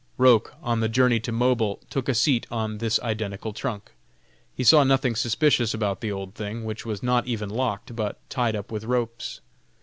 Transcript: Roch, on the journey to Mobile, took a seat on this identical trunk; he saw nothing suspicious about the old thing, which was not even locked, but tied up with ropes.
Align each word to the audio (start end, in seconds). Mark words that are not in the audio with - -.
Roch, 0.17 0.55
on 0.63 0.79
the 0.79 0.89
journey 0.89 1.19
to 1.19 1.31
Mobile, 1.31 1.79
took 1.91 2.09
a 2.09 2.15
seat 2.15 2.47
on 2.49 2.79
this 2.79 2.99
identical 3.01 3.53
trunk; 3.53 3.91
he 4.51 4.63
saw 4.63 4.83
nothing 4.83 5.15
suspicious 5.15 5.75
about 5.75 6.01
the 6.01 6.11
old 6.11 6.33
thing, 6.33 6.65
which 6.65 6.87
was 6.87 7.03
not 7.03 7.27
even 7.27 7.51
locked, 7.51 7.95
but 7.95 8.17
tied 8.27 8.55
up 8.55 8.71
with 8.71 8.85
ropes. 8.85 9.41